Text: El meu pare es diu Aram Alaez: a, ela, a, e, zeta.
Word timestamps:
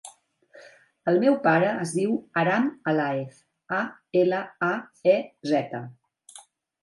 El 1.11 1.19
meu 1.23 1.35
pare 1.41 1.67
es 1.81 1.91
diu 1.97 2.15
Aram 2.43 2.65
Alaez: 2.93 3.37
a, 3.79 3.81
ela, 4.23 4.39
a, 4.69 4.71
e, 5.17 5.19
zeta. 5.53 5.83